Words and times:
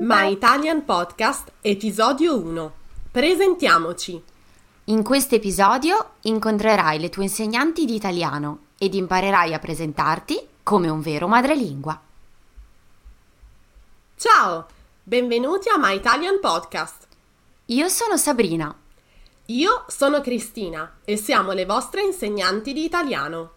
My 0.00 0.30
Italian 0.32 0.82
Podcast, 0.86 1.52
episodio 1.60 2.40
1. 2.40 2.72
Presentiamoci. 3.10 4.22
In 4.84 5.02
questo 5.02 5.34
episodio 5.34 6.12
incontrerai 6.22 6.98
le 7.00 7.10
tue 7.10 7.24
insegnanti 7.24 7.84
di 7.84 7.94
italiano 7.94 8.60
ed 8.78 8.94
imparerai 8.94 9.52
a 9.52 9.58
presentarti 9.58 10.40
come 10.62 10.88
un 10.88 11.02
vero 11.02 11.28
madrelingua. 11.28 12.00
Ciao, 14.16 14.66
benvenuti 15.02 15.68
a 15.68 15.76
My 15.76 15.94
Italian 15.94 16.40
Podcast. 16.40 17.06
Io 17.66 17.88
sono 17.88 18.16
Sabrina. 18.16 18.74
Io 19.46 19.84
sono 19.88 20.22
Cristina 20.22 20.96
e 21.04 21.18
siamo 21.18 21.52
le 21.52 21.66
vostre 21.66 22.00
insegnanti 22.00 22.72
di 22.72 22.84
italiano. 22.84 23.56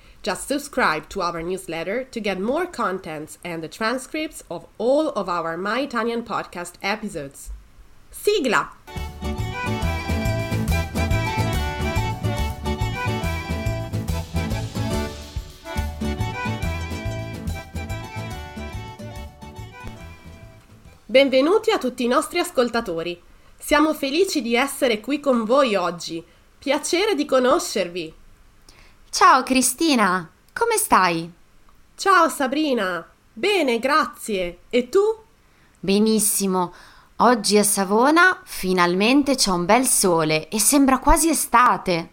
Just 0.23 0.47
subscribe 0.47 1.09
to 1.09 1.21
our 1.23 1.41
newsletter 1.41 2.03
to 2.03 2.19
get 2.19 2.39
more 2.39 2.67
contents 2.67 3.39
and 3.43 3.63
the 3.63 3.67
transcripts 3.67 4.43
of 4.51 4.67
all 4.77 5.09
of 5.09 5.27
our 5.27 5.57
My 5.57 5.79
Italian 5.79 6.21
podcast 6.21 6.73
episodes. 6.83 7.49
Sigla! 8.11 8.69
Benvenuti 21.07 21.71
a 21.71 21.79
tutti 21.79 22.03
i 22.03 22.07
nostri 22.07 22.37
ascoltatori. 22.37 23.19
Siamo 23.57 23.95
felici 23.95 24.43
di 24.43 24.55
essere 24.55 24.99
qui 24.99 25.19
con 25.19 25.45
voi 25.45 25.73
oggi. 25.73 26.23
Piacere 26.59 27.15
di 27.15 27.25
conoscervi. 27.25 28.19
Ciao 29.13 29.43
Cristina, 29.43 30.31
come 30.53 30.77
stai? 30.77 31.29
Ciao 31.97 32.29
Sabrina. 32.29 33.05
Bene, 33.33 33.77
grazie. 33.77 34.59
E 34.69 34.87
tu? 34.87 35.01
Benissimo. 35.77 36.73
Oggi 37.17 37.57
a 37.57 37.63
Savona 37.63 38.39
finalmente 38.45 39.35
c'è 39.35 39.51
un 39.51 39.65
bel 39.65 39.85
sole 39.85 40.47
e 40.47 40.61
sembra 40.61 40.99
quasi 40.99 41.27
estate. 41.27 42.11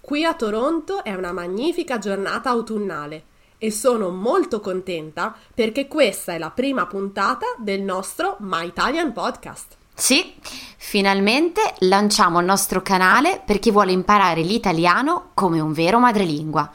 Qui 0.00 0.24
a 0.24 0.34
Toronto 0.34 1.04
è 1.04 1.14
una 1.14 1.30
magnifica 1.30 1.98
giornata 1.98 2.50
autunnale 2.50 3.26
e 3.58 3.70
sono 3.70 4.10
molto 4.10 4.58
contenta 4.58 5.32
perché 5.54 5.86
questa 5.86 6.32
è 6.32 6.38
la 6.38 6.50
prima 6.50 6.88
puntata 6.88 7.46
del 7.56 7.82
nostro 7.82 8.36
My 8.40 8.66
Italian 8.66 9.12
Podcast. 9.12 9.75
Sì, 9.98 10.34
finalmente 10.76 11.74
lanciamo 11.78 12.40
il 12.40 12.44
nostro 12.44 12.82
canale 12.82 13.40
per 13.42 13.58
chi 13.58 13.70
vuole 13.70 13.92
imparare 13.92 14.42
l'italiano 14.42 15.30
come 15.32 15.58
un 15.58 15.72
vero 15.72 15.98
madrelingua. 15.98 16.70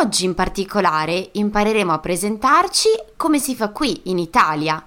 Oggi 0.00 0.24
in 0.24 0.34
particolare 0.34 1.30
impareremo 1.32 1.92
a 1.92 1.98
presentarci 1.98 2.88
come 3.16 3.40
si 3.40 3.56
fa 3.56 3.70
qui 3.70 4.02
in 4.04 4.18
Italia. 4.18 4.80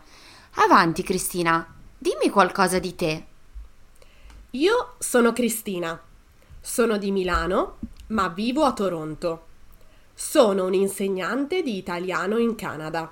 Avanti 0.54 1.04
Cristina, 1.04 1.68
dimmi 1.98 2.30
qualcosa 2.30 2.80
di 2.80 2.96
te. 2.96 3.26
Io 4.52 4.96
sono 4.98 5.34
Cristina, 5.34 6.02
sono 6.62 6.98
di 6.98 7.12
Milano, 7.12 7.80
ma 8.08 8.30
vivo 8.30 8.64
a 8.64 8.72
Toronto. 8.72 9.48
Sono 10.14 10.64
un'insegnante 10.64 11.62
di 11.62 11.76
italiano 11.76 12.38
in 12.38 12.56
Canada. 12.56 13.12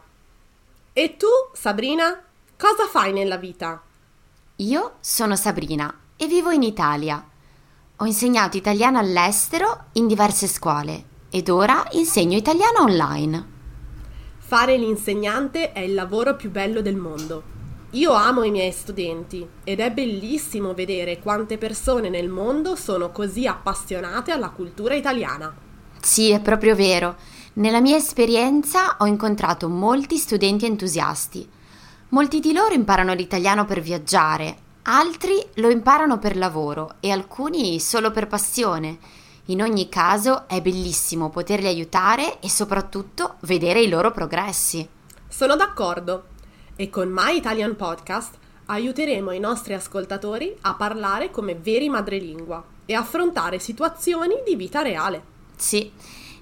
E 0.94 1.18
tu, 1.18 1.28
Sabrina, 1.52 2.24
cosa 2.58 2.88
fai 2.88 3.12
nella 3.12 3.38
vita? 3.38 3.82
Io 4.62 4.96
sono 5.02 5.36
Sabrina 5.36 5.94
e 6.16 6.26
vivo 6.26 6.50
in 6.50 6.64
Italia. 6.64 7.24
Ho 7.98 8.06
insegnato 8.06 8.58
italiano 8.58 8.98
all'estero 8.98 9.90
in 9.94 10.08
diverse 10.08 10.48
scuole 10.48 11.04
ed 11.30 11.50
ora 11.50 11.86
insegno 11.92 12.36
italiano 12.36 12.80
online. 12.80 13.46
Fare 14.40 14.76
l'insegnante 14.78 15.74
è 15.74 15.82
il 15.82 15.94
lavoro 15.94 16.36
più 16.36 16.50
bello 16.50 16.82
del 16.82 16.96
mondo. 16.96 17.44
Io 17.92 18.14
amo 18.14 18.42
i 18.42 18.50
miei 18.50 18.72
studenti 18.72 19.48
ed 19.64 19.80
è 19.80 19.92
bellissimo 19.92 20.74
vedere 20.74 21.20
quante 21.20 21.60
persone 21.60 22.10
nel 22.10 22.28
mondo 22.28 22.76
sono 22.76 23.12
così 23.12 23.46
appassionate 23.46 24.32
alla 24.32 24.50
cultura 24.50 24.96
italiana. 24.96 25.56
Sì, 26.02 26.32
è 26.32 26.42
proprio 26.42 26.74
vero. 26.74 27.16
Nella 27.54 27.80
mia 27.80 27.98
esperienza 27.98 28.96
ho 28.98 29.06
incontrato 29.06 29.70
molti 29.70 30.18
studenti 30.18 30.66
entusiasti. 30.66 31.48
Molti 32.10 32.40
di 32.40 32.54
loro 32.54 32.74
imparano 32.74 33.14
l'italiano 33.14 33.66
per 33.66 33.82
viaggiare, 33.82 34.56
altri 34.84 35.46
lo 35.56 35.70
imparano 35.70 36.20
per 36.20 36.38
lavoro 36.38 36.96
e 37.02 37.12
alcuni 37.12 37.82
solo 37.82 38.12
per 38.12 38.28
passione. 38.28 38.98
In 39.48 39.62
ogni 39.62 39.90
caso 39.90 40.48
è 40.48 40.62
bellissimo 40.62 41.30
poterli 41.30 41.68
aiutare 41.68 42.40
e 42.40 42.50
soprattutto 42.50 43.36
vedere 43.42 43.82
i 43.82 43.90
loro 43.90 44.12
progressi. 44.12 44.88
Sono 45.28 45.58
d'accordo. 45.58 46.28
E 46.78 46.90
con 46.90 47.10
My 47.10 47.36
Italian 47.36 47.76
Podcast 47.76 48.36
aiuteremo 48.68 49.32
i 49.32 49.40
nostri 49.40 49.74
ascoltatori 49.74 50.56
a 50.62 50.76
parlare 50.76 51.30
come 51.30 51.56
veri 51.56 51.90
madrelingua 51.90 52.64
e 52.86 52.94
affrontare 52.94 53.60
situazioni 53.60 54.36
di 54.46 54.56
vita 54.56 54.82
reale. 54.82 55.22
Sì, 55.58 55.92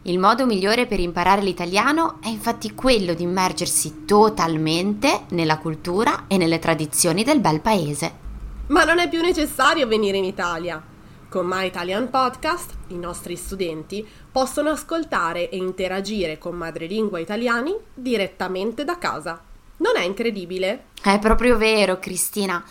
il 0.08 0.20
modo 0.20 0.46
migliore 0.46 0.86
per 0.86 1.00
imparare 1.00 1.42
l'italiano 1.42 2.18
è 2.22 2.28
infatti 2.28 2.76
quello 2.76 3.16
di 3.16 3.24
immergersi 3.24 4.06
totalmente 4.06 5.22
nella 5.30 5.58
cultura 5.58 6.26
e 6.28 6.38
nelle 6.38 6.60
tradizioni 6.60 7.24
del 7.24 7.40
bel 7.40 7.60
paese. 7.60 8.24
Ma 8.68 8.84
non 8.84 9.00
è 9.00 9.10
più 9.10 9.22
necessario 9.22 9.88
venire 9.88 10.18
in 10.18 10.26
Italia. 10.26 10.80
Con 11.28 11.48
My 11.48 11.66
Italian 11.66 12.12
Podcast 12.12 12.74
i 12.90 13.00
nostri 13.00 13.36
studenti 13.36 14.08
possono 14.32 14.70
ascoltare 14.70 15.50
e 15.50 15.58
interagire 15.58 16.38
con 16.38 16.56
madrelingua 16.56 17.18
italiani 17.18 17.76
direttamente 17.92 18.84
da 18.84 19.00
casa. 19.00 19.42
Non 19.78 19.98
è 19.98 20.04
incredibile? 20.04 20.86
È 21.02 21.18
proprio 21.18 21.58
vero, 21.58 21.98
Cristina. 21.98 22.64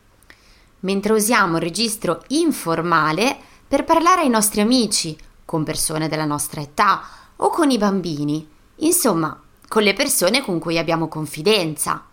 mentre 0.81 1.13
usiamo 1.13 1.57
il 1.57 1.63
registro 1.63 2.23
informale 2.27 3.37
per 3.67 3.83
parlare 3.83 4.21
ai 4.21 4.29
nostri 4.29 4.61
amici, 4.61 5.17
con 5.45 5.63
persone 5.63 6.07
della 6.07 6.25
nostra 6.25 6.61
età 6.61 7.01
o 7.37 7.49
con 7.49 7.71
i 7.71 7.77
bambini, 7.77 8.47
insomma, 8.77 9.39
con 9.67 9.83
le 9.83 9.93
persone 9.93 10.41
con 10.41 10.59
cui 10.59 10.77
abbiamo 10.77 11.07
confidenza. 11.07 12.05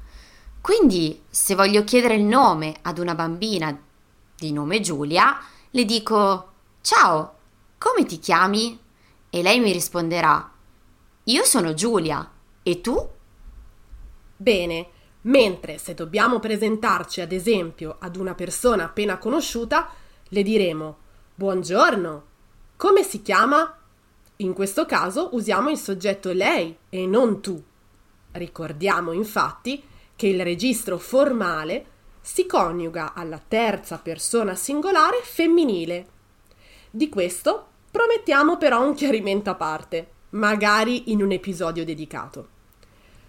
Quindi, 0.61 1.23
se 1.29 1.55
voglio 1.55 1.85
chiedere 1.85 2.15
il 2.15 2.25
nome 2.25 2.77
ad 2.83 2.99
una 2.99 3.15
bambina 3.15 3.79
di 4.37 4.53
nome 4.53 4.81
Giulia, 4.81 5.39
le 5.71 5.85
dico 5.85 6.53
Ciao, 6.81 7.35
come 7.79 8.05
ti 8.05 8.19
chiami? 8.19 8.79
E 9.31 9.43
lei 9.43 9.61
mi 9.61 9.73
risponderà 9.73 10.51
Io 11.25 11.45
sono 11.45 11.75
Giulia. 11.75 12.31
E 12.62 12.81
tu? 12.81 13.09
Bene, 14.37 14.89
Mentre 15.26 15.78
se 15.78 15.94
dobbiamo 15.94 16.38
presentarci 16.38 17.20
ad 17.20 17.32
esempio 17.32 17.96
ad 17.99 18.17
una 18.17 18.34
persona 18.34 18.84
appena 18.84 19.19
conosciuta, 19.19 19.88
le 20.28 20.43
diremo 20.43 20.99
Buongiorno, 21.34 22.25
come 22.76 23.02
si 23.02 23.23
chiama? 23.23 23.76
In 24.37 24.52
questo 24.52 24.87
caso 24.87 25.31
usiamo 25.32 25.69
il 25.70 25.78
soggetto 25.78 26.31
lei 26.31 26.76
e 26.88 27.06
non 27.06 27.40
tu. 27.40 27.61
Ricordiamo 28.32 29.12
infatti 29.12 29.82
che 30.14 30.28
il 30.28 30.43
registro 30.43 30.96
formale 30.96 31.87
si 32.20 32.46
coniuga 32.46 33.12
alla 33.12 33.40
terza 33.46 33.99
persona 33.99 34.55
singolare 34.55 35.20
femminile. 35.23 36.06
Di 36.90 37.08
questo 37.08 37.67
promettiamo 37.90 38.58
però 38.58 38.87
un 38.87 38.94
chiarimento 38.94 39.50
a 39.50 39.55
parte, 39.56 40.08
magari 40.31 41.11
in 41.11 41.23
un 41.23 41.32
episodio 41.32 41.84
dedicato. 41.84 42.49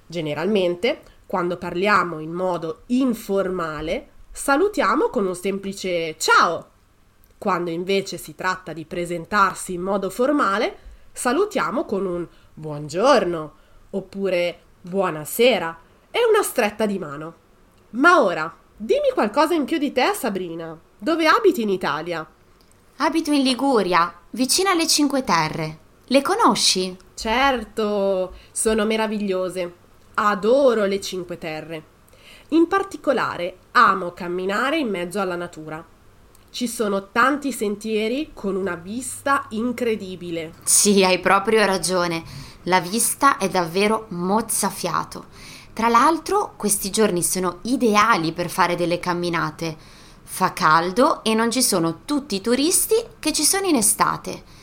Generalmente, 0.05 1.15
quando 1.27 1.57
parliamo 1.57 2.19
in 2.19 2.31
modo 2.31 2.83
informale, 2.87 4.07
salutiamo 4.31 5.09
con 5.09 5.27
un 5.27 5.35
semplice 5.35 6.15
ciao. 6.17 6.69
Quando 7.37 7.69
invece 7.69 8.17
si 8.17 8.33
tratta 8.33 8.71
di 8.71 8.85
presentarsi 8.85 9.73
in 9.73 9.81
modo 9.81 10.09
formale, 10.09 10.77
salutiamo 11.11 11.83
con 11.83 12.05
un 12.05 12.25
buongiorno 12.53 13.53
oppure 13.89 14.59
buonasera 14.81 15.79
e 16.09 16.19
una 16.27 16.43
stretta 16.43 16.85
di 16.85 16.97
mano. 16.97 17.33
Ma 17.91 18.23
ora, 18.23 18.55
dimmi 18.75 19.11
qualcosa 19.13 19.53
in 19.53 19.65
più 19.65 19.77
di 19.77 19.91
te, 19.91 20.13
Sabrina. 20.13 20.79
Dove 20.97 21.27
abiti 21.27 21.61
in 21.61 21.69
Italia? 21.69 22.25
Abito 22.99 23.31
in 23.31 23.43
Liguria, 23.43 24.13
vicino 24.29 24.69
alle 24.69 24.87
Cinque 24.87 25.23
Terre. 25.23 25.77
Le 26.05 26.21
conosci? 26.21 26.97
Certo, 27.13 28.33
sono 28.51 28.85
meravigliose. 28.85 29.85
Adoro 30.19 30.85
le 30.85 30.99
Cinque 30.99 31.37
Terre. 31.37 31.83
In 32.49 32.67
particolare 32.67 33.57
amo 33.73 34.13
camminare 34.13 34.79
in 34.79 34.89
mezzo 34.89 35.19
alla 35.19 35.35
natura. 35.35 35.85
Ci 36.49 36.67
sono 36.67 37.09
tanti 37.11 37.51
sentieri 37.51 38.31
con 38.33 38.55
una 38.55 38.73
vista 38.73 39.45
incredibile. 39.49 40.53
Sì, 40.63 41.03
hai 41.03 41.19
proprio 41.19 41.63
ragione. 41.67 42.23
La 42.63 42.79
vista 42.79 43.37
è 43.37 43.47
davvero 43.47 44.07
mozzafiato. 44.09 45.25
Tra 45.73 45.87
l'altro, 45.87 46.53
questi 46.57 46.89
giorni 46.89 47.21
sono 47.21 47.59
ideali 47.63 48.33
per 48.33 48.49
fare 48.49 48.75
delle 48.75 48.99
camminate. 48.99 49.77
Fa 50.23 50.51
caldo 50.51 51.23
e 51.23 51.35
non 51.35 51.51
ci 51.51 51.61
sono 51.61 51.99
tutti 52.05 52.33
i 52.33 52.41
turisti 52.41 52.95
che 53.19 53.31
ci 53.31 53.43
sono 53.43 53.67
in 53.67 53.75
estate. 53.75 54.56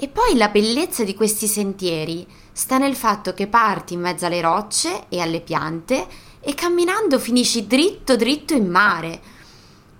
E 0.00 0.06
poi 0.06 0.36
la 0.36 0.48
bellezza 0.48 1.02
di 1.02 1.12
questi 1.12 1.48
sentieri 1.48 2.24
sta 2.52 2.78
nel 2.78 2.94
fatto 2.94 3.34
che 3.34 3.48
parti 3.48 3.94
in 3.94 4.00
mezzo 4.00 4.26
alle 4.26 4.40
rocce 4.40 5.06
e 5.08 5.18
alle 5.18 5.40
piante 5.40 6.06
e 6.38 6.54
camminando 6.54 7.18
finisci 7.18 7.66
dritto 7.66 8.14
dritto 8.14 8.54
in 8.54 8.70
mare. 8.70 9.20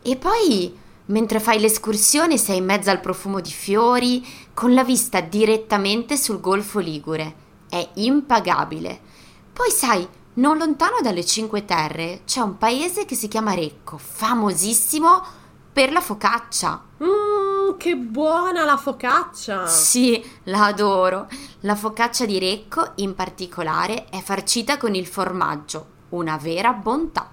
E 0.01 0.15
poi, 0.15 0.73
mentre 1.07 1.41
fai 1.41 1.59
l'escursione, 1.59 2.37
sei 2.37 2.59
in 2.59 2.65
mezzo 2.65 2.91
al 2.91 3.01
profumo 3.01 3.41
di 3.41 3.51
fiori, 3.51 4.25
con 4.55 4.73
la 4.73 4.85
vista 4.85 5.21
direttamente 5.21 6.17
sul 6.17 6.39
Golfo 6.39 6.79
Ligure. 6.79 7.35
È 7.69 7.89
impagabile. 7.95 9.01
Poi 9.53 9.71
sai, 9.73 10.07
non 10.35 10.59
lontano 10.59 10.99
dalle 11.03 11.25
Cinque 11.25 11.65
Terre 11.65 12.21
c'è 12.25 12.39
un 12.39 12.57
paese 12.57 13.05
che 13.05 13.17
si 13.17 13.27
chiama 13.27 13.55
Recco, 13.55 13.99
famosissimo 13.99 15.25
per 15.73 15.91
la 15.91 16.01
focaccia. 16.01 16.85
Mmm, 17.03 17.18
che 17.79 17.97
buona 17.97 18.67
la 18.67 18.77
focaccia! 18.77 19.67
Sì, 19.67 20.23
la 20.45 20.67
adoro. 20.67 21.29
La 21.61 21.75
focaccia 21.75 22.27
di 22.27 22.39
Recco, 22.39 22.93
in 22.97 23.15
particolare, 23.15 24.05
è 24.11 24.21
farcita 24.21 24.77
con 24.77 24.95
il 24.95 25.07
formaggio, 25.07 25.87
una 26.11 26.37
vera 26.37 26.75
bontà. 26.75 27.31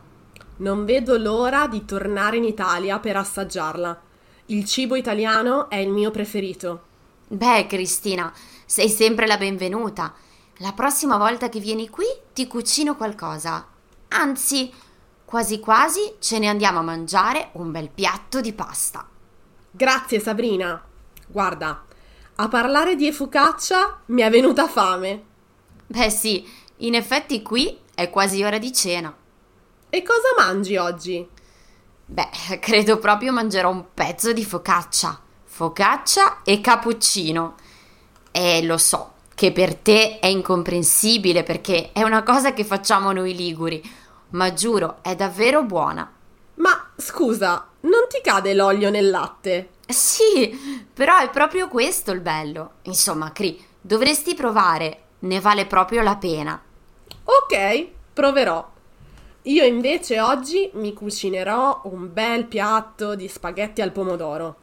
Non 0.57 0.85
vedo 0.85 1.17
l'ora 1.17 1.67
di 1.67 1.83
tornare 1.83 2.37
in 2.37 2.45
Italia 2.45 2.99
per 2.99 3.17
assaggiarla. 3.17 3.99
Il 4.45 4.63
cibo 4.63 4.95
italiano 4.95 5.69
è 5.69 5.75
il 5.75 5.89
mio 5.89 6.11
preferito. 6.11 6.83
Beh, 7.27 7.67
Cristina, 7.67 8.31
sei 8.65 8.87
sempre 8.87 9.27
la 9.27 9.35
benvenuta. 9.35 10.13
La 10.59 10.71
prossima 10.71 11.17
volta 11.17 11.49
che 11.49 11.59
vieni 11.59 11.89
qui 11.89 12.05
ti 12.31 12.47
cucino 12.47 12.95
qualcosa. 12.95 13.67
Anzi, 14.09 14.71
Quasi 15.25 15.59
quasi 15.59 16.15
ce 16.19 16.37
ne 16.37 16.47
andiamo 16.47 16.79
a 16.79 16.83
mangiare 16.83 17.49
un 17.53 17.71
bel 17.71 17.89
piatto 17.89 18.41
di 18.41 18.53
pasta. 18.53 19.05
Grazie 19.75 20.21
Sabrina. 20.21 20.81
Guarda, 21.27 21.83
a 22.35 22.47
parlare 22.47 22.95
di 22.95 23.11
focaccia 23.11 24.03
mi 24.05 24.21
è 24.21 24.29
venuta 24.29 24.69
fame. 24.69 25.21
Beh 25.85 26.09
sì, 26.09 26.49
in 26.77 26.95
effetti 26.95 27.41
qui 27.41 27.77
è 27.93 28.09
quasi 28.09 28.41
ora 28.41 28.57
di 28.57 28.71
cena. 28.71 29.13
E 29.89 30.01
cosa 30.01 30.29
mangi 30.37 30.77
oggi? 30.77 31.27
Beh, 32.05 32.29
credo 32.61 32.99
proprio 32.99 33.33
mangerò 33.33 33.69
un 33.69 33.87
pezzo 33.93 34.31
di 34.31 34.45
focaccia. 34.45 35.19
Focaccia 35.43 36.41
e 36.43 36.61
cappuccino. 36.61 37.55
E 38.31 38.63
lo 38.63 38.77
so 38.77 39.11
che 39.35 39.51
per 39.51 39.75
te 39.75 40.19
è 40.19 40.27
incomprensibile 40.27 41.43
perché 41.43 41.91
è 41.91 42.01
una 42.01 42.23
cosa 42.23 42.53
che 42.53 42.63
facciamo 42.63 43.11
noi 43.11 43.35
liguri 43.35 43.83
ma 44.29 44.53
giuro 44.53 44.99
è 45.01 45.15
davvero 45.15 45.63
buona. 45.63 46.09
Ma 46.55 46.91
scusa, 46.95 47.67
non 47.85 48.07
ti 48.09 48.19
cade 48.21 48.53
l'olio 48.53 48.89
nel 48.89 49.09
latte? 49.09 49.69
Sì, 49.87 50.85
però 50.93 51.17
è 51.19 51.29
proprio 51.29 51.67
questo 51.67 52.11
il 52.11 52.21
bello. 52.21 52.73
Insomma, 52.83 53.31
Cri, 53.31 53.63
dovresti 53.79 54.35
provare, 54.35 55.03
ne 55.19 55.39
vale 55.39 55.65
proprio 55.65 56.01
la 56.01 56.15
pena. 56.15 56.61
Ok, 57.23 57.87
proverò. 58.13 58.73
Io 59.43 59.63
invece 59.63 60.19
oggi 60.19 60.69
mi 60.73 60.93
cucinerò 60.93 61.81
un 61.85 62.11
bel 62.11 62.45
piatto 62.45 63.15
di 63.15 63.27
spaghetti 63.27 63.81
al 63.81 63.91
pomodoro. 63.91 64.55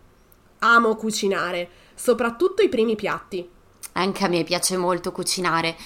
Amo 0.60 0.96
cucinare, 0.96 1.68
soprattutto 1.94 2.62
i 2.62 2.68
primi 2.68 2.96
piatti. 2.96 3.48
Anche 3.92 4.24
a 4.24 4.28
me 4.28 4.42
piace 4.44 4.76
molto 4.76 5.12
cucinare. 5.12 5.76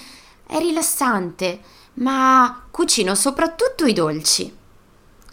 È 0.45 0.57
rilassante 0.57 1.75
ma 1.97 2.65
cucino 2.69 3.15
soprattutto 3.15 3.85
i 3.85 3.93
dolci. 3.93 4.55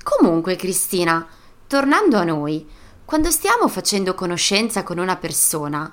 Comunque, 0.02 0.56
Cristina, 0.56 1.26
tornando 1.74 2.18
a 2.18 2.22
noi, 2.22 2.64
quando 3.04 3.32
stiamo 3.32 3.66
facendo 3.66 4.14
conoscenza 4.14 4.84
con 4.84 4.98
una 4.98 5.16
persona, 5.16 5.92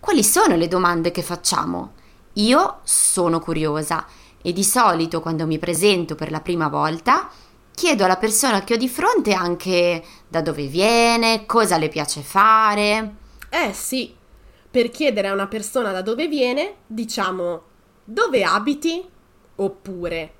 quali 0.00 0.24
sono 0.24 0.56
le 0.56 0.66
domande 0.66 1.12
che 1.12 1.22
facciamo? 1.22 1.92
Io 2.32 2.80
sono 2.82 3.38
curiosa 3.38 4.08
e 4.42 4.52
di 4.52 4.64
solito 4.64 5.20
quando 5.20 5.46
mi 5.46 5.60
presento 5.60 6.16
per 6.16 6.32
la 6.32 6.40
prima 6.40 6.66
volta 6.66 7.30
chiedo 7.72 8.04
alla 8.04 8.16
persona 8.16 8.64
che 8.64 8.74
ho 8.74 8.76
di 8.76 8.88
fronte 8.88 9.34
anche 9.34 10.04
da 10.26 10.42
dove 10.42 10.66
viene, 10.66 11.46
cosa 11.46 11.76
le 11.76 11.88
piace 11.88 12.20
fare. 12.20 13.14
Eh 13.50 13.72
sì, 13.72 14.12
per 14.68 14.90
chiedere 14.90 15.28
a 15.28 15.32
una 15.32 15.46
persona 15.46 15.92
da 15.92 16.02
dove 16.02 16.26
viene, 16.26 16.78
diciamo 16.88 17.62
dove 18.02 18.42
abiti? 18.42 19.08
Oppure 19.54 20.34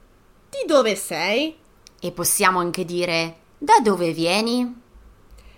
di 0.51 0.67
dove 0.67 0.97
sei? 0.97 1.57
E 2.01 2.11
possiamo 2.11 2.59
anche 2.59 2.85
dire 2.85 3.43
da 3.65 3.81
dove 3.83 4.13
vieni? 4.13 4.83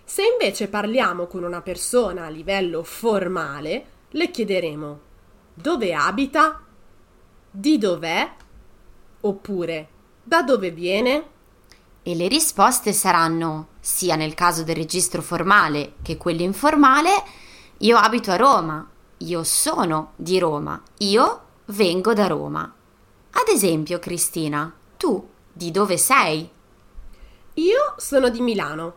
Se 0.05 0.23
invece 0.23 0.69
parliamo 0.69 1.27
con 1.27 1.43
una 1.43 1.61
persona 1.61 2.27
a 2.27 2.29
livello 2.29 2.85
formale, 2.85 3.87
le 4.11 4.31
chiederemo 4.31 5.01
dove 5.53 5.93
abita? 5.93 6.63
Di 7.51 7.79
dov'è? 7.79 8.33
Oppure 9.23 9.89
da 10.23 10.43
dove 10.43 10.71
viene? 10.71 11.25
E 12.05 12.15
le 12.15 12.29
risposte 12.29 12.93
saranno, 12.93 13.71
sia 13.81 14.15
nel 14.15 14.35
caso 14.35 14.63
del 14.63 14.77
registro 14.77 15.21
formale 15.21 15.95
che 16.03 16.17
quello 16.17 16.43
informale, 16.43 17.11
io 17.79 17.97
abito 17.97 18.31
a 18.31 18.37
Roma, 18.37 18.89
io 19.19 19.43
sono 19.43 20.13
di 20.15 20.39
Roma, 20.39 20.81
io 20.99 21.41
vengo 21.67 22.15
da 22.15 22.29
Roma. 22.29 22.73
Ad 23.31 23.49
esempio, 23.49 23.99
Cristina, 23.99 24.73
tu 24.97 25.29
di 25.53 25.73
dove 25.73 25.97
sei? 25.97 26.55
Io 27.59 27.95
sono 27.97 28.29
di 28.29 28.43
Milano, 28.43 28.93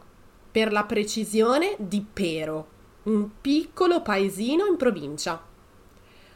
per 0.51 0.73
la 0.73 0.83
precisione 0.83 1.75
di 1.77 2.05
Pero, 2.11 2.67
un 3.03 3.29
piccolo 3.39 4.01
paesino 4.01 4.65
in 4.65 4.75
provincia. 4.75 5.41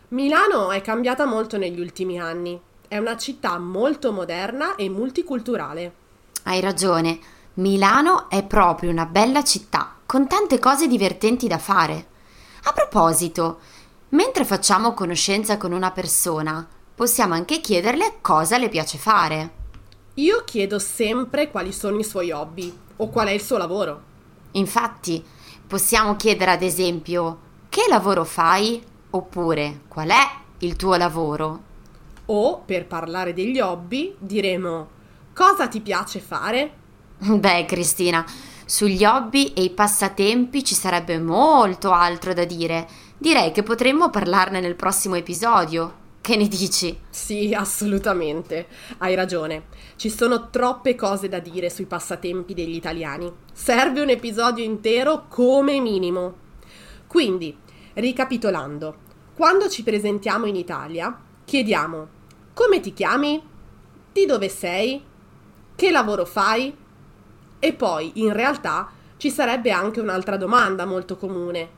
Milano 0.09 0.71
è 0.71 0.79
cambiata 0.79 1.25
molto 1.25 1.57
negli 1.57 1.81
ultimi 1.81 2.17
anni. 2.21 2.57
È 2.87 2.97
una 2.97 3.17
città 3.17 3.57
molto 3.57 4.13
moderna 4.13 4.75
e 4.75 4.87
multiculturale. 4.87 5.93
Hai 6.43 6.61
ragione, 6.61 7.19
Milano 7.55 8.29
è 8.29 8.41
proprio 8.45 8.89
una 8.89 9.05
bella 9.05 9.43
città, 9.43 9.97
con 10.05 10.25
tante 10.25 10.59
cose 10.59 10.87
divertenti 10.87 11.49
da 11.49 11.57
fare. 11.57 12.07
A 12.63 12.71
proposito, 12.71 13.59
mentre 14.09 14.45
facciamo 14.45 14.93
conoscenza 14.93 15.57
con 15.57 15.73
una 15.73 15.91
persona, 15.91 16.65
possiamo 16.95 17.33
anche 17.33 17.59
chiederle 17.59 18.19
cosa 18.21 18.57
le 18.57 18.69
piace 18.69 18.97
fare. 18.97 19.62
Io 20.17 20.43
chiedo 20.45 20.77
sempre 20.77 21.49
quali 21.49 21.73
sono 21.73 21.97
i 21.97 22.03
suoi 22.03 22.29
hobby 22.31 22.71
o 22.97 23.09
qual 23.09 23.29
è 23.29 23.31
il 23.31 23.41
suo 23.41 23.57
lavoro. 23.57 24.01
Infatti, 24.51 25.23
possiamo 25.65 26.15
chiedere 26.15 26.51
ad 26.51 26.61
esempio 26.61 27.39
che 27.67 27.85
lavoro 27.89 28.23
fai 28.23 28.79
oppure 29.09 29.81
qual 29.87 30.09
è 30.09 30.29
il 30.59 30.75
tuo 30.75 30.95
lavoro. 30.97 31.71
O, 32.25 32.59
per 32.59 32.85
parlare 32.85 33.33
degli 33.33 33.59
hobby, 33.59 34.15
diremo 34.19 34.87
Cosa 35.33 35.67
ti 35.67 35.81
piace 35.81 36.19
fare? 36.19 36.71
Beh, 37.17 37.65
Cristina, 37.65 38.23
sugli 38.65 39.03
hobby 39.03 39.53
e 39.53 39.63
i 39.63 39.71
passatempi 39.71 40.63
ci 40.63 40.75
sarebbe 40.75 41.17
molto 41.17 41.91
altro 41.91 42.35
da 42.35 42.45
dire. 42.45 42.87
Direi 43.17 43.51
che 43.51 43.63
potremmo 43.63 44.11
parlarne 44.11 44.59
nel 44.59 44.75
prossimo 44.75 45.15
episodio. 45.15 46.01
Che 46.23 46.37
ne 46.37 46.47
dici? 46.47 46.97
Sì, 47.09 47.53
assolutamente. 47.53 48.67
Hai 48.99 49.13
ragione. 49.13 49.65
Ci 49.97 50.09
sono 50.09 50.49
troppe 50.49 50.95
cose 50.95 51.27
da 51.27 51.39
dire 51.39 51.69
sui 51.69 51.83
passatempi 51.83 52.53
degli 52.53 52.75
italiani. 52.75 53.29
Serve 53.51 53.99
un 53.99 54.07
episodio 54.07 54.63
intero 54.63 55.25
come 55.27 55.81
minimo. 55.81 56.35
Quindi, 57.07 57.53
ricapitolando, 57.95 58.95
quando 59.35 59.67
ci 59.67 59.83
presentiamo 59.83 60.45
in 60.45 60.55
Italia, 60.55 61.13
chiediamo 61.43 62.07
come 62.53 62.79
ti 62.79 62.93
chiami? 62.93 63.43
Di 64.13 64.25
dove 64.25 64.47
sei? 64.47 65.03
Che 65.75 65.91
lavoro 65.91 66.23
fai? 66.23 66.73
E 67.59 67.73
poi, 67.73 68.11
in 68.21 68.31
realtà, 68.31 68.89
ci 69.17 69.29
sarebbe 69.29 69.71
anche 69.71 69.99
un'altra 69.99 70.37
domanda 70.37 70.85
molto 70.85 71.17
comune, 71.17 71.69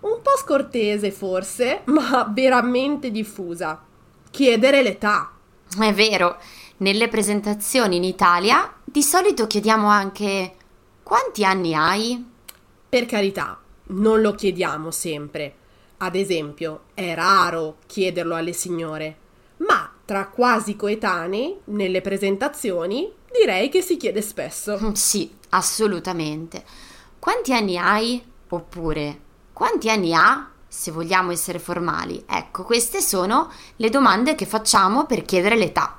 un 0.00 0.18
po' 0.20 0.36
scortese 0.36 1.12
forse, 1.12 1.82
ma 1.86 2.28
veramente 2.28 3.12
diffusa 3.12 3.90
chiedere 4.32 4.82
l'età. 4.82 5.30
È 5.78 5.92
vero, 5.92 6.38
nelle 6.78 7.08
presentazioni 7.08 7.96
in 7.96 8.04
Italia 8.04 8.74
di 8.82 9.02
solito 9.02 9.46
chiediamo 9.46 9.86
anche 9.86 10.54
quanti 11.02 11.44
anni 11.44 11.74
hai? 11.74 12.24
Per 12.88 13.06
carità, 13.06 13.60
non 13.88 14.22
lo 14.22 14.34
chiediamo 14.34 14.90
sempre. 14.90 15.54
Ad 15.98 16.16
esempio, 16.16 16.84
è 16.94 17.14
raro 17.14 17.76
chiederlo 17.86 18.34
alle 18.34 18.54
signore, 18.54 19.16
ma 19.58 19.92
tra 20.04 20.26
quasi 20.26 20.76
coetanei, 20.76 21.58
nelle 21.64 22.00
presentazioni, 22.00 23.12
direi 23.30 23.68
che 23.68 23.82
si 23.82 23.98
chiede 23.98 24.22
spesso. 24.22 24.78
Mm, 24.82 24.92
sì, 24.92 25.30
assolutamente. 25.50 26.64
Quanti 27.18 27.52
anni 27.52 27.76
hai? 27.76 28.24
Oppure 28.48 29.20
quanti 29.52 29.90
anni 29.90 30.14
ha? 30.14 30.50
Se 30.72 30.90
vogliamo 30.90 31.32
essere 31.32 31.58
formali. 31.58 32.24
Ecco, 32.26 32.62
queste 32.62 33.02
sono 33.02 33.50
le 33.76 33.90
domande 33.90 34.34
che 34.34 34.46
facciamo 34.46 35.04
per 35.04 35.22
chiedere 35.22 35.54
l'età. 35.54 35.98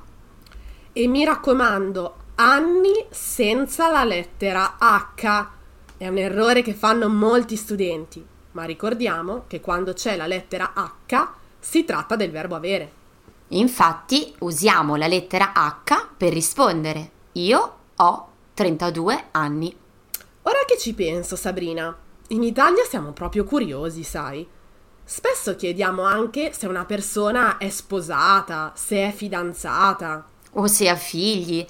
E 0.92 1.08
mi 1.08 1.24
raccomando, 1.24 2.15
anni 2.36 3.06
senza 3.12 3.92
la 3.92 4.03
lettera 4.03 4.77
H. 4.80 5.48
È 5.96 6.08
un 6.08 6.18
errore 6.18 6.63
che 6.63 6.74
fanno 6.74 7.08
molti 7.08 7.56
studenti, 7.56 8.25
ma 8.53 8.63
ricordiamo 8.63 9.44
che 9.46 9.62
quando 9.62 9.94
c'è 9.94 10.15
la 10.15 10.25
lettera 10.25 10.74
H 10.74 11.27
si 11.60 11.86
tratta 11.86 12.15
del 12.15 12.32
verbo 12.32 12.56
avere. 12.56 12.92
Infatti 13.50 14.34
usiamo 14.39 14.96
la 14.96 15.08
lettera 15.08 15.51
H 15.53 16.08
per 16.18 16.34
rispondere. 16.34 17.12
Io 17.34 17.77
ho 17.96 18.27
32 18.56 19.25
anni. 19.32 19.77
Ora 20.42 20.60
che 20.65 20.80
ci 20.80 20.96
penso, 20.96 21.36
Sabrina, 21.36 21.96
in 22.30 22.42
Italia 22.42 22.84
siamo 22.86 23.12
proprio 23.12 23.44
curiosi, 23.44 24.01
sai? 24.03 24.62
Spesso 25.05 25.55
chiediamo 25.55 26.03
anche 26.03 26.53
se 26.53 26.65
una 26.65 26.86
persona 26.86 27.57
è 27.57 27.69
sposata, 27.69 28.72
se 28.75 29.07
è 29.07 29.12
fidanzata. 29.12 30.25
O 30.53 30.67
se 30.67 30.88
ha 30.88 30.95
figli. 30.95 31.65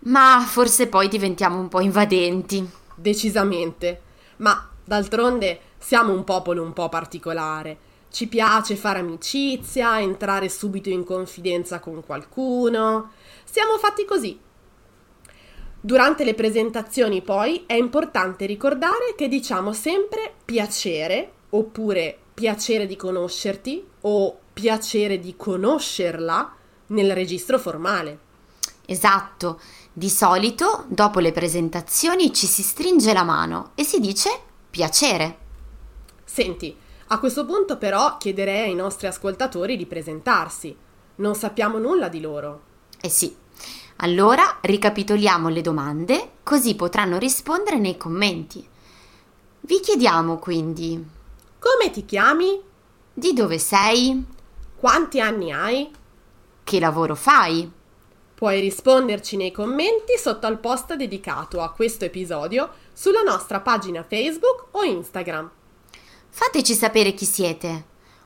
Ma 0.00 0.44
forse 0.46 0.88
poi 0.88 1.08
diventiamo 1.08 1.60
un 1.60 1.68
po' 1.68 1.80
invadenti. 1.80 2.68
Decisamente. 2.94 4.02
Ma 4.38 4.68
d'altronde 4.84 5.60
siamo 5.78 6.12
un 6.12 6.24
popolo 6.24 6.62
un 6.62 6.72
po' 6.72 6.88
particolare. 6.88 7.78
Ci 8.10 8.26
piace 8.26 8.74
fare 8.74 8.98
amicizia, 8.98 10.00
entrare 10.00 10.48
subito 10.48 10.88
in 10.88 11.04
confidenza 11.04 11.78
con 11.78 12.02
qualcuno. 12.04 13.12
Siamo 13.44 13.78
fatti 13.78 14.04
così. 14.04 14.40
Durante 15.80 16.24
le 16.24 16.34
presentazioni 16.34 17.22
poi 17.22 17.62
è 17.66 17.74
importante 17.74 18.44
ricordare 18.44 19.14
che 19.16 19.28
diciamo 19.28 19.72
sempre 19.72 20.34
piacere 20.44 21.32
oppure 21.56 22.18
piacere 22.34 22.86
di 22.86 22.96
conoscerti 22.96 23.84
o 24.02 24.38
piacere 24.52 25.18
di 25.18 25.34
conoscerla 25.36 26.54
nel 26.88 27.12
registro 27.12 27.58
formale. 27.58 28.18
Esatto, 28.86 29.60
di 29.92 30.08
solito 30.08 30.84
dopo 30.88 31.18
le 31.18 31.32
presentazioni 31.32 32.32
ci 32.32 32.46
si 32.46 32.62
stringe 32.62 33.12
la 33.12 33.24
mano 33.24 33.72
e 33.74 33.84
si 33.84 33.98
dice 34.00 34.30
piacere. 34.70 35.38
Senti, 36.24 36.76
a 37.08 37.18
questo 37.18 37.44
punto 37.46 37.78
però 37.78 38.16
chiederei 38.18 38.68
ai 38.68 38.74
nostri 38.74 39.06
ascoltatori 39.06 39.76
di 39.76 39.86
presentarsi. 39.86 40.76
Non 41.16 41.34
sappiamo 41.34 41.78
nulla 41.78 42.08
di 42.08 42.20
loro. 42.20 42.60
Eh 43.00 43.08
sì. 43.08 43.34
Allora 44.00 44.58
ricapitoliamo 44.60 45.48
le 45.48 45.62
domande 45.62 46.32
così 46.42 46.74
potranno 46.74 47.16
rispondere 47.16 47.78
nei 47.78 47.96
commenti. 47.96 48.66
Vi 49.60 49.80
chiediamo 49.80 50.38
quindi 50.38 51.14
come 51.66 51.90
ti 51.90 52.04
chiami? 52.04 52.62
Di 53.12 53.32
dove 53.32 53.58
sei? 53.58 54.24
Quanti 54.76 55.20
anni 55.20 55.50
hai? 55.50 55.90
Che 56.62 56.78
lavoro 56.78 57.16
fai? 57.16 57.68
Puoi 58.36 58.60
risponderci 58.60 59.36
nei 59.36 59.50
commenti 59.50 60.16
sotto 60.16 60.46
al 60.46 60.60
post 60.60 60.94
dedicato 60.94 61.60
a 61.62 61.72
questo 61.72 62.04
episodio 62.04 62.70
sulla 62.92 63.22
nostra 63.22 63.58
pagina 63.58 64.04
Facebook 64.04 64.66
o 64.72 64.84
Instagram. 64.84 65.50
Fateci 66.28 66.72
sapere 66.72 67.14
chi 67.14 67.24
siete. 67.24 67.84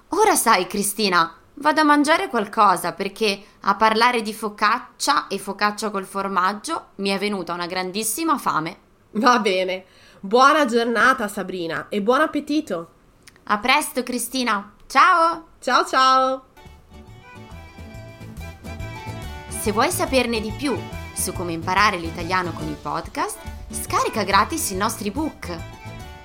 Ora 0.09 0.35
sai, 0.35 0.67
Cristina, 0.67 1.35
vado 1.55 1.81
a 1.81 1.85
mangiare 1.85 2.29
qualcosa 2.29 2.93
perché 2.93 3.43
a 3.61 3.75
parlare 3.75 4.21
di 4.21 4.35
focaccia 4.35 5.29
e 5.29 5.39
focaccia 5.39 5.89
col 5.89 6.05
formaggio 6.05 6.89
mi 6.97 7.09
è 7.09 7.19
venuta 7.19 7.55
una 7.55 7.67
grandissima 7.67 8.37
fame. 8.37 8.77
Va 9.13 9.39
bene. 9.39 9.87
Buona 10.21 10.67
giornata, 10.67 11.27
Sabrina, 11.27 11.87
e 11.89 12.03
buon 12.03 12.21
appetito! 12.21 12.99
A 13.45 13.59
presto 13.59 14.03
Cristina, 14.03 14.75
ciao! 14.87 15.47
Ciao 15.61 15.85
ciao! 15.85 16.45
Se 19.49 19.73
vuoi 19.73 19.91
saperne 19.91 20.41
di 20.41 20.53
più 20.53 20.77
su 21.15 21.33
come 21.33 21.53
imparare 21.53 21.99
l'italiano 21.99 22.53
con 22.53 22.69
i 22.69 22.77
podcast, 22.81 23.39
scarica 23.71 24.23
gratis 24.23 24.71
i 24.71 24.77
nostri 24.77 25.09
ebook. 25.09 25.57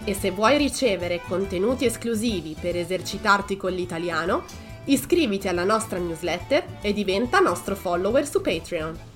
E 0.03 0.13
se 0.13 0.31
vuoi 0.31 0.57
ricevere 0.57 1.21
contenuti 1.27 1.85
esclusivi 1.85 2.55
per 2.59 2.75
esercitarti 2.75 3.57
con 3.57 3.71
l'italiano, 3.73 4.43
iscriviti 4.85 5.47
alla 5.47 5.63
nostra 5.63 5.97
newsletter 5.97 6.77
e 6.81 6.93
diventa 6.93 7.39
nostro 7.39 7.75
follower 7.75 8.27
su 8.27 8.39
Patreon. 8.41 9.14